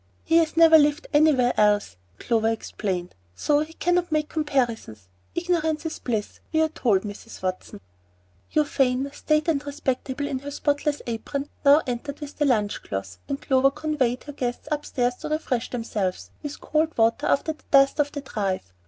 [0.23, 5.07] "He has never lived anywhere else," Clover explained; "so he cannot make comparisons.
[5.35, 7.39] Ignorance is bliss, we are told, Mrs.
[7.43, 7.81] Watson."
[8.51, 13.43] Euphane, staid and respectable in her spotless apron, now entered with the lunch cloth, and
[13.43, 18.11] Clover convoyed her guests upstairs to refresh themselves with cold water after the dust of
[18.11, 18.73] the drive.